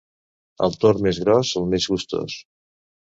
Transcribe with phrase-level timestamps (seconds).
[0.67, 2.39] El tord més gros, el més gustós.